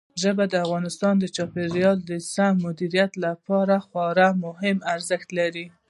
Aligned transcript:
ژبې 0.21 0.45
د 0.49 0.55
افغانستان 0.65 1.13
د 1.19 1.25
چاپیریال 1.35 1.97
د 2.09 2.11
سم 2.33 2.53
مدیریت 2.65 3.11
لپاره 3.25 3.75
خورا 3.87 4.29
مهم 4.45 4.77
ارزښت 4.93 5.29
لري. 5.39 5.65